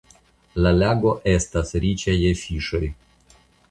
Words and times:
La 0.65 0.71
lago 0.77 1.13
estas 1.35 1.77
riĉa 1.87 2.19
je 2.25 2.35
fiŝoj. 2.43 2.85